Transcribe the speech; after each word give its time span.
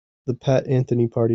The 0.25 0.33
Pat 0.33 0.65
Anthony 0.67 1.07
Party. 1.07 1.29